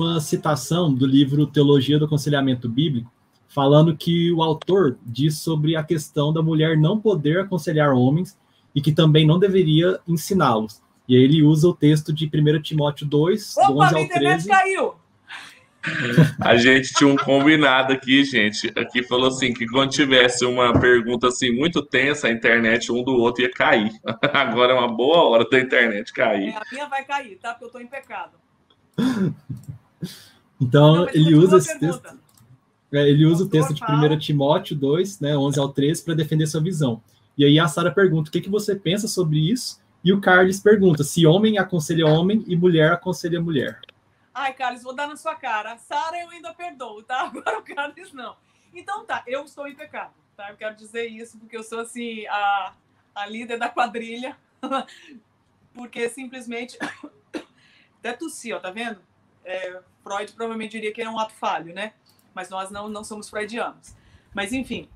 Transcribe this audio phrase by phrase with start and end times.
[0.00, 3.12] uma citação do livro Teologia do Aconselhamento Bíblico,
[3.48, 8.38] falando que o autor diz sobre a questão da mulher não poder aconselhar homens
[8.74, 10.80] e que também não deveria ensiná-los.
[11.08, 14.48] E aí ele usa o texto de 1 Timóteo 2, Opa, do 11 ao 13.
[14.48, 14.94] caiu!
[16.40, 18.70] A gente tinha um combinado aqui, gente.
[18.78, 23.12] Aqui falou assim que quando tivesse uma pergunta assim muito tensa, a internet um do
[23.12, 23.90] outro ia cair.
[24.32, 26.50] Agora é uma boa hora da internet cair.
[26.50, 27.52] É, a minha vai cair, tá?
[27.52, 28.32] Porque eu estou em pecado.
[30.60, 32.18] Então, ele usa esse texto.
[32.92, 36.46] É, ele usa o texto de 1 Timóteo 2, né, 11 ao 13, para defender
[36.46, 37.00] sua visão.
[37.38, 39.80] E aí a Sara pergunta: o que, que você pensa sobre isso?
[40.02, 43.80] E o Carlos pergunta se homem aconselha homem e mulher aconselha mulher.
[44.32, 45.76] Ai, Carlos, vou dar na sua cara.
[45.76, 47.22] Sara eu ainda perdoo, tá?
[47.28, 48.36] Agora o Carlos não.
[48.74, 50.50] Então tá, eu estou em pecado, tá?
[50.50, 52.74] Eu quero dizer isso porque eu sou assim a,
[53.14, 54.36] a líder da quadrilha,
[55.74, 56.78] porque simplesmente
[57.98, 59.00] até tossi, ó, tá vendo?
[59.44, 61.94] É, Freud provavelmente diria que é um ato falho, né?
[62.34, 63.94] Mas nós não, não somos freudianos.
[64.34, 64.88] Mas enfim,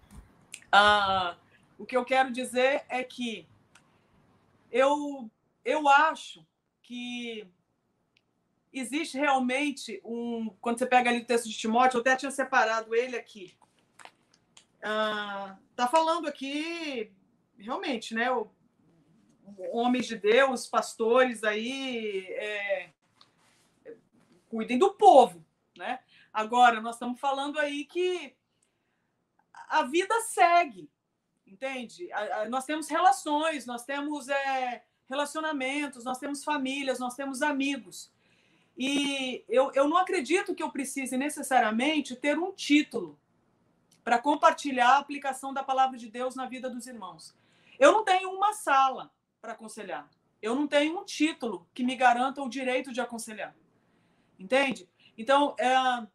[0.73, 1.37] uh,
[1.78, 3.47] o que eu quero dizer é que
[4.70, 5.31] eu
[5.65, 6.47] eu acho
[6.83, 7.47] que
[8.72, 10.50] existe realmente um.
[10.61, 13.56] Quando você pega ali o texto de Timóteo, eu até tinha separado ele aqui.
[14.77, 17.11] Está ah, falando aqui,
[17.56, 18.31] realmente, né?
[18.31, 18.48] O,
[19.72, 22.91] homens de Deus, pastores aí, é,
[24.55, 25.44] cuidem do povo,
[25.77, 25.98] né?
[26.33, 28.36] Agora, nós estamos falando aí que
[29.69, 30.88] a vida segue,
[31.44, 32.10] entende?
[32.12, 38.12] A, a, nós temos relações, nós temos é, relacionamentos, nós temos famílias, nós temos amigos.
[38.78, 43.19] E eu, eu não acredito que eu precise necessariamente ter um título
[44.05, 47.34] para compartilhar a aplicação da palavra de Deus na vida dos irmãos.
[47.77, 49.10] Eu não tenho uma sala
[49.41, 50.08] para aconselhar.
[50.41, 53.52] Eu não tenho um título que me garanta o direito de aconselhar.
[54.45, 54.87] Entende?
[55.17, 56.06] Então, é,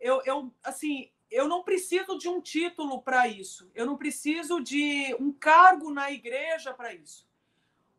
[0.00, 3.70] eu, eu, assim, eu não preciso de um título para isso.
[3.76, 7.28] Eu não preciso de um cargo na igreja para isso.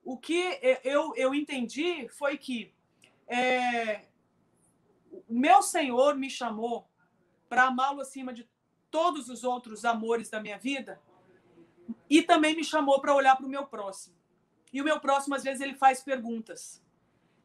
[0.04, 2.74] O que eu, eu entendi foi que
[3.28, 4.02] é,
[5.09, 6.86] o meu Senhor me chamou
[7.48, 8.46] para amá-lo acima de
[8.90, 11.02] todos os outros amores da minha vida
[12.09, 14.18] e também me chamou para olhar para o meu próximo.
[14.74, 16.84] E o meu próximo, às vezes, ele faz perguntas.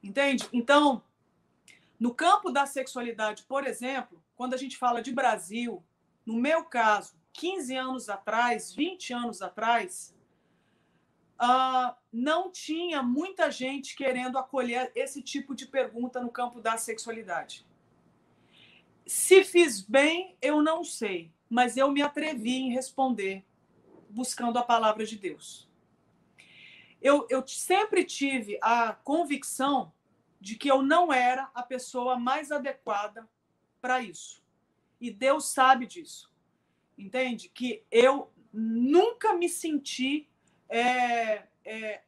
[0.03, 0.49] Entende?
[0.53, 1.03] Então,
[1.99, 5.83] no campo da sexualidade, por exemplo, quando a gente fala de Brasil,
[6.25, 10.15] no meu caso, 15 anos atrás, 20 anos atrás,
[11.41, 17.67] uh, não tinha muita gente querendo acolher esse tipo de pergunta no campo da sexualidade.
[19.07, 23.45] Se fiz bem, eu não sei, mas eu me atrevi em responder
[24.11, 25.69] buscando a palavra de Deus.
[27.01, 29.93] Eu, eu sempre tive a convicção
[30.47, 33.29] de que eu não era a pessoa mais adequada
[33.81, 34.41] para isso.
[35.01, 36.33] E Deus sabe disso.
[36.97, 37.49] Entende?
[37.49, 40.31] Que eu nunca me senti
[40.69, 42.03] é, é,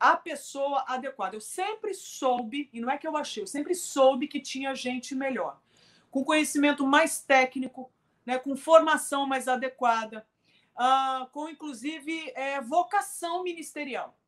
[0.00, 1.36] a pessoa adequada.
[1.36, 5.14] Eu sempre soube, e não é que eu achei, eu sempre soube que tinha gente
[5.14, 5.62] melhor,
[6.10, 7.92] com conhecimento mais técnico,
[8.26, 10.26] né, com formação mais adequada,
[10.74, 14.18] uh, com inclusive é, vocação ministerial.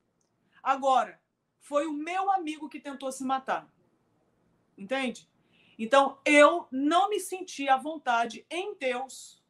[0.63, 1.21] Agora,
[1.67, 3.69] foi o meu amigo que tentou se matar.
[4.79, 5.29] Entende?
[5.77, 9.43] Então, eu não me senti à vontade em Deus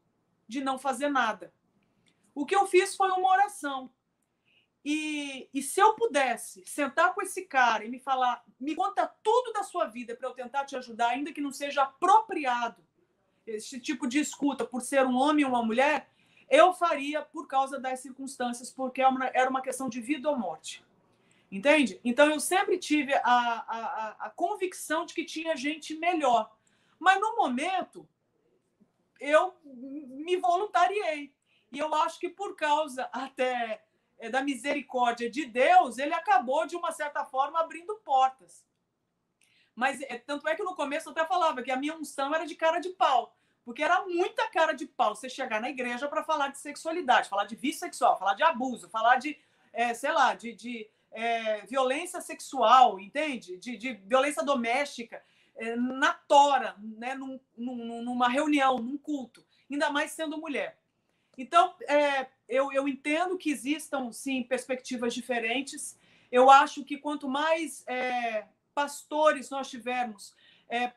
[0.48, 1.52] de não fazer nada.
[2.34, 3.90] O que eu fiz foi uma oração.
[4.82, 9.52] E, e se eu pudesse sentar com esse cara e me falar, me conta tudo
[9.52, 12.82] da sua vida para eu tentar te ajudar, ainda que não seja apropriado
[13.46, 16.08] esse tipo de escuta por ser um homem ou uma mulher,
[16.48, 20.82] eu faria por causa das circunstâncias, porque é era uma questão de vida ou morte.
[21.50, 22.00] Entende?
[22.04, 26.50] Então eu sempre tive a, a, a convicção de que tinha gente melhor.
[26.98, 28.08] Mas no momento,
[29.20, 31.32] eu me voluntariei.
[31.70, 33.82] E eu acho que por causa até
[34.18, 38.64] é, da misericórdia de Deus, ele acabou, de uma certa forma, abrindo portas.
[39.74, 42.46] Mas é, tanto é que no começo eu até falava que a minha unção era
[42.46, 43.36] de cara de pau.
[43.64, 47.44] Porque era muita cara de pau você chegar na igreja para falar de sexualidade, falar
[47.44, 49.36] de vício sexual, falar de abuso, falar de,
[49.76, 53.58] é, sei lá, de, de é, violência sexual, entende?
[53.58, 55.22] De, de violência doméstica,
[55.54, 57.14] é, na tora, né?
[57.14, 60.78] Num, num, numa reunião, num culto, ainda mais sendo mulher.
[61.36, 65.98] Então, é, eu, eu entendo que existam, sim, perspectivas diferentes.
[66.32, 70.34] Eu acho que quanto mais é, pastores nós tivermos
[70.70, 70.92] é,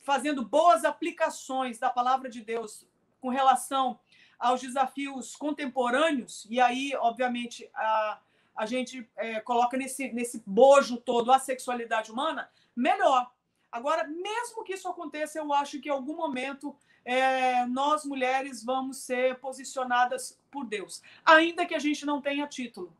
[0.00, 2.88] fazendo boas aplicações da palavra de Deus
[3.20, 4.00] com relação
[4.44, 8.18] aos desafios contemporâneos, e aí, obviamente, a,
[8.54, 13.32] a gente é, coloca nesse, nesse bojo todo a sexualidade humana, melhor.
[13.72, 16.76] Agora, mesmo que isso aconteça, eu acho que em algum momento
[17.06, 22.94] é, nós mulheres vamos ser posicionadas por Deus, ainda que a gente não tenha título.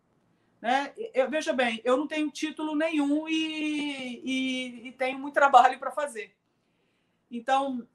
[0.62, 0.94] Né?
[1.12, 5.91] Eu, veja bem, eu não tenho título nenhum e, e, e tenho muito trabalho para
[5.93, 6.35] fazer.
[7.31, 7.87] Então,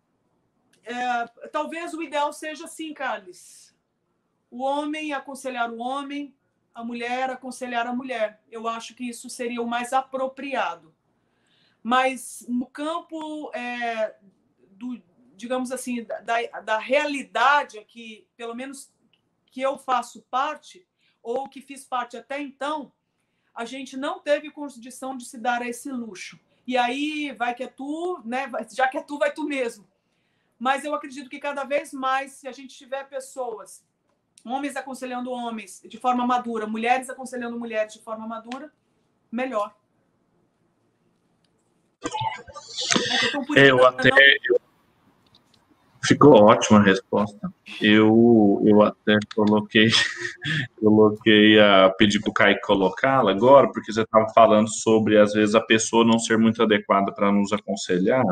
[0.83, 3.73] é, talvez o ideal seja assim, Carlos:
[4.49, 6.35] o homem aconselhar o homem,
[6.73, 8.41] a mulher aconselhar a mulher.
[8.51, 10.93] Eu acho que isso seria o mais apropriado.
[11.81, 14.15] Mas no campo é,
[14.71, 15.01] do,
[15.35, 18.93] digamos assim, da, da realidade aqui, pelo menos
[19.51, 20.85] que eu faço parte,
[21.21, 22.91] ou que fiz parte até então,
[23.53, 26.39] a gente não teve condição de se dar a esse luxo.
[26.65, 28.49] E aí vai que é tu, né?
[28.73, 29.87] Já que é tu, vai tu mesmo.
[30.59, 33.83] Mas eu acredito que cada vez mais, se a gente tiver pessoas,
[34.45, 38.71] homens aconselhando homens de forma madura, mulheres aconselhando mulheres de forma madura,
[39.31, 39.73] melhor.
[43.55, 44.09] É, eu até,
[44.43, 44.59] eu
[46.09, 47.53] Ficou ótima a resposta.
[47.81, 49.89] Eu, eu até coloquei,
[50.79, 55.55] coloquei a pedir para o Kaique colocá-la agora, porque você estava falando sobre, às vezes,
[55.55, 58.23] a pessoa não ser muito adequada para nos aconselhar.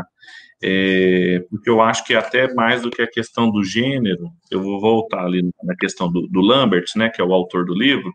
[0.63, 4.81] É, porque eu acho que até mais do que a questão do gênero, eu vou
[4.81, 8.11] voltar ali na questão do, do, Lambert, né, que é o autor do livro,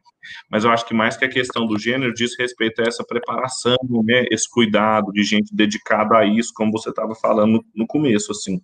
[0.50, 3.76] mas eu acho que mais que a questão do gênero diz respeito a essa preparação,
[4.04, 8.60] né, esse cuidado de gente dedicada a isso, como você estava falando no, começo, assim,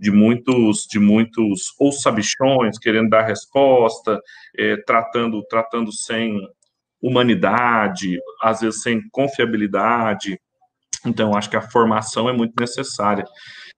[0.00, 4.18] de muitos, de muitos ou sabichões querendo dar resposta,
[4.56, 6.40] é, tratando, tratando sem
[7.00, 10.38] humanidade, às vezes sem confiabilidade,
[11.06, 13.24] então, acho que a formação é muito necessária.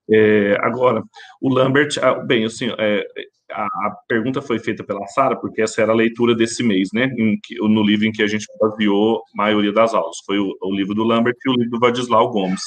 [0.09, 1.03] É, agora,
[1.41, 3.05] o Lambert, ah, bem, assim, é,
[3.51, 7.09] a, pergunta foi feita pela Sara, porque essa era a leitura desse mês, né,
[7.59, 10.17] no livro em que a gente baseou a maioria das aulas.
[10.25, 12.63] Foi o, o livro do Lambert e o livro do Vadislau Gomes.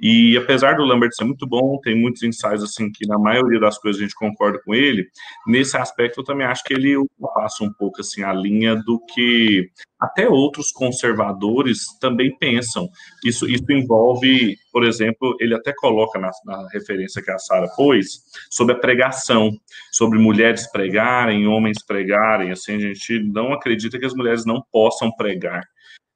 [0.00, 3.78] E apesar do Lambert ser muito bom, tem muitos ensaios assim que na maioria das
[3.78, 5.06] coisas a gente concorda com ele.
[5.46, 6.96] Nesse aspecto eu também acho que ele
[7.34, 12.88] passa um pouco assim a linha do que até outros conservadores também pensam.
[13.24, 18.22] Isso, isso envolve, por exemplo, ele até coloca na, na referência que a Sara pôs
[18.50, 19.50] sobre a pregação,
[19.92, 22.50] sobre mulheres pregarem, homens pregarem.
[22.50, 25.62] Assim, a gente não acredita que as mulheres não possam pregar.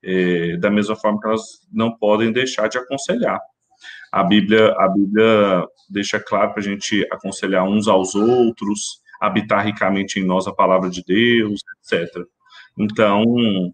[0.02, 1.43] É, da mesma forma que elas
[1.73, 3.40] não podem deixar de aconselhar
[4.16, 10.18] a Bíblia, a Bíblia deixa claro para a gente aconselhar uns aos outros, habitar ricamente
[10.18, 11.60] em nós a palavra de Deus,
[11.92, 12.24] etc.
[12.78, 13.22] Então,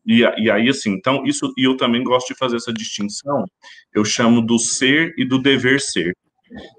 [0.05, 3.45] e, e, aí, assim, então, isso, e eu também gosto de fazer essa distinção,
[3.95, 6.13] eu chamo do ser e do dever ser.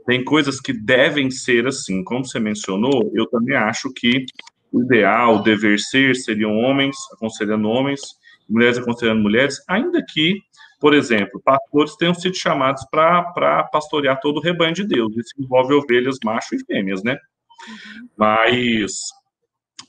[0.06, 4.26] Tem coisas que devem ser assim, como você mencionou, eu também acho que
[4.74, 8.02] o ideal, o dever ser, seriam homens aconselhando homens,
[8.50, 10.38] mulheres aconselhando mulheres, ainda que
[10.84, 15.16] por exemplo, pastores tenham sido chamados para pastorear todo o rebanho de Deus.
[15.16, 17.14] Isso envolve ovelhas, macho e fêmeas, né?
[17.14, 18.10] Uhum.
[18.18, 18.92] Mas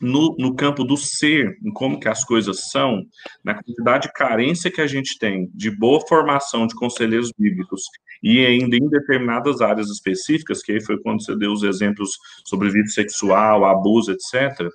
[0.04, 3.02] no, no campo do ser, em como que as coisas são,
[3.42, 7.82] na quantidade de carência que a gente tem de boa formação de conselheiros bíblicos
[8.22, 12.10] e ainda em determinadas áreas específicas, que aí foi quando você deu os exemplos
[12.46, 14.68] sobre vida sexual, abuso, etc.,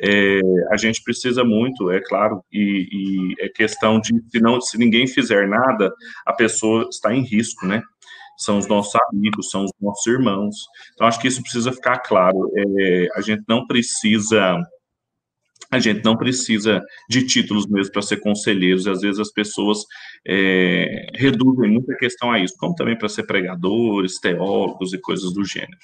[0.00, 0.40] é,
[0.70, 5.06] a gente precisa muito, é claro, e, e, é questão de, se, não, se ninguém
[5.06, 5.92] fizer nada,
[6.26, 7.80] a pessoa está em risco, né?
[8.36, 10.56] São os nossos amigos, são os nossos irmãos.
[10.94, 12.50] Então, acho que isso precisa ficar claro.
[12.56, 14.58] É, a gente não precisa
[15.70, 19.78] a gente não precisa de títulos mesmo para ser conselheiros, e às vezes as pessoas
[20.26, 25.44] é, reduzem muita questão a isso, como também para ser pregadores, teólogos e coisas do
[25.44, 25.78] gênero.